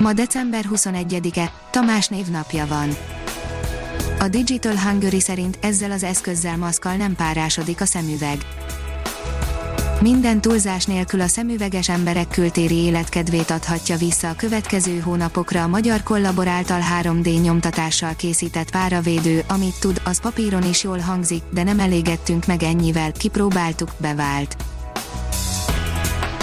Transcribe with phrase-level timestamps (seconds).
[0.00, 2.88] Ma december 21-e, Tamás névnapja van.
[4.18, 8.38] A Digital Hungary szerint ezzel az eszközzel maszkal nem párásodik a szemüveg.
[10.00, 16.02] Minden túlzás nélkül a szemüveges emberek kültéri életkedvét adhatja vissza a következő hónapokra a magyar
[16.02, 22.46] kollaboráltal 3D nyomtatással készített páravédő, amit tud, az papíron is jól hangzik, de nem elégettünk
[22.46, 24.56] meg ennyivel, kipróbáltuk, bevált.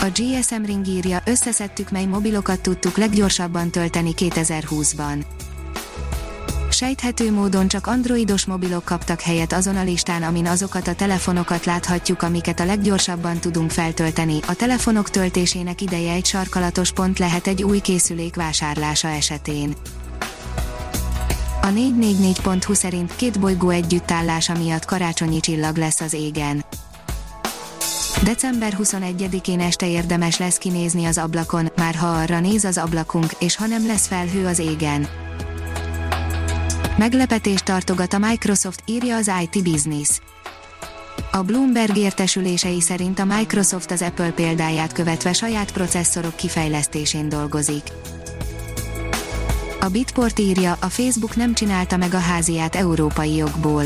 [0.02, 5.24] A GSM Ring írja, összeszedtük mely mobilokat tudtuk leggyorsabban tölteni 2020-ban.
[6.70, 12.22] Sejthető módon csak androidos mobilok kaptak helyet azon a listán, amin azokat a telefonokat láthatjuk,
[12.22, 14.40] amiket a leggyorsabban tudunk feltölteni.
[14.48, 19.76] A telefonok töltésének ideje egy sarkalatos pont lehet egy új készülék vásárlása esetén.
[21.62, 26.66] A 444.hu szerint két bolygó együttállása miatt karácsonyi csillag lesz az égen.
[28.24, 33.56] December 21-én este érdemes lesz kinézni az ablakon, már ha arra néz az ablakunk, és
[33.56, 35.08] ha nem lesz felhő az égen.
[36.98, 40.20] Meglepetést tartogat a Microsoft, írja az IT Business.
[41.32, 47.84] A Bloomberg értesülései szerint a Microsoft az Apple példáját követve saját processzorok kifejlesztésén dolgozik.
[49.80, 53.84] A Bitport írja, a Facebook nem csinálta meg a háziát európai jogból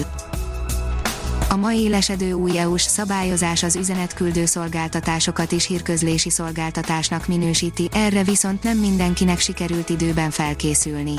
[1.52, 8.64] a ma élesedő új EU-s szabályozás az üzenetküldő szolgáltatásokat is hírközlési szolgáltatásnak minősíti, erre viszont
[8.64, 11.14] nem mindenkinek sikerült időben felkészülni.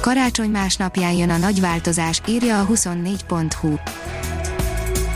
[0.00, 3.74] Karácsony másnapján jön a nagy változás, írja a 24.hu.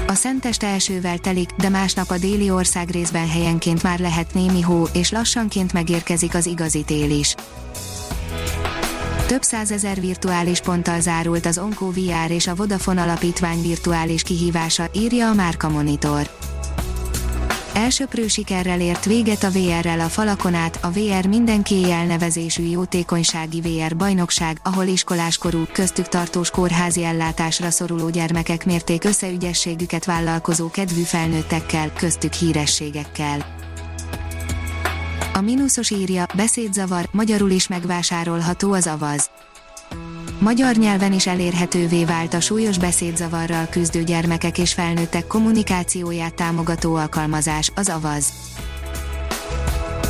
[0.07, 4.89] A szenteste elsővel telik, de másnap a déli ország részben helyenként már lehet némi hó,
[4.93, 7.35] és lassanként megérkezik az igazi tél is.
[9.27, 15.29] Több százezer virtuális ponttal zárult az Onco VR és a Vodafone Alapítvány virtuális kihívása, írja
[15.29, 16.31] a Márka Monitor.
[17.75, 23.97] Elsöprő sikerrel ért véget a VR-rel a falakon át, a VR mindenki elnevezésű jótékonysági VR
[23.97, 32.33] bajnokság, ahol iskoláskorú, köztük tartós kórházi ellátásra szoruló gyermekek mérték összeügyességüket vállalkozó kedvű felnőttekkel, köztük
[32.33, 33.66] hírességekkel.
[35.37, 39.31] A mínuszos írja, beszédzavar, magyarul is megvásárolható az avaz.
[40.39, 47.73] Magyar nyelven is elérhetővé vált a súlyos beszédzavarral küzdő gyermekek és felnőttek kommunikációját támogató alkalmazás,
[47.75, 48.33] az avaz.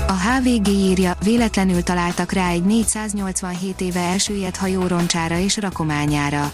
[0.07, 6.53] A HVG írja, véletlenül találtak rá egy 487 éve elsüllyedt hajó roncsára és rakományára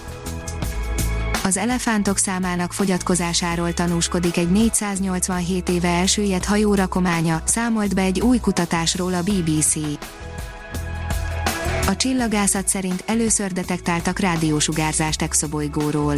[1.45, 9.15] az elefántok számának fogyatkozásáról tanúskodik egy 487 éve elsüllyedt hajórakománya, számolt be egy új kutatásról
[9.15, 9.75] a BBC.
[11.87, 16.15] A csillagászat szerint először detektáltak rádiósugárzást exobolygóról.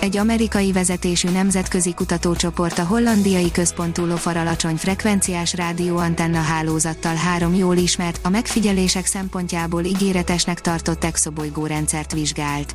[0.00, 7.76] Egy amerikai vezetésű nemzetközi kutatócsoport a hollandiai központú lofar alacsony frekvenciás rádióantenna hálózattal három jól
[7.76, 12.74] ismert, a megfigyelések szempontjából ígéretesnek tartott exobolygó rendszert vizsgált.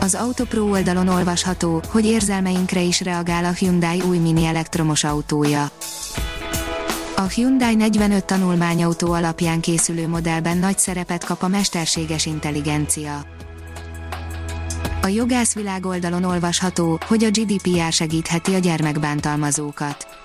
[0.00, 5.70] Az Autopro oldalon olvasható, hogy érzelmeinkre is reagál a Hyundai új mini elektromos autója.
[7.16, 13.24] A Hyundai 45 tanulmányautó alapján készülő modellben nagy szerepet kap a mesterséges intelligencia.
[15.02, 20.17] A jogászvilág oldalon olvasható, hogy a GDPR segítheti a gyermekbántalmazókat.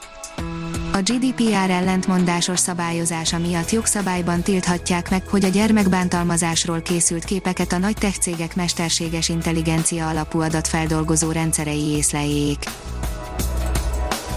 [0.95, 7.95] A GDPR ellentmondásos szabályozása miatt jogszabályban tilthatják meg, hogy a gyermekbántalmazásról készült képeket a nagy
[7.95, 12.63] tech cégek mesterséges intelligencia alapú adatfeldolgozó rendszerei észleljék.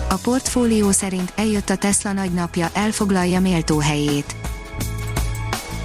[0.09, 4.37] A portfólió szerint eljött a Tesla nagy napja, elfoglalja méltó helyét.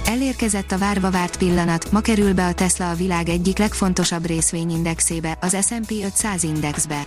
[0.06, 5.38] Elérkezett a várva várt pillanat, ma kerül be a Tesla a világ egyik legfontosabb részvényindexébe,
[5.40, 7.06] az S&P 500 indexbe.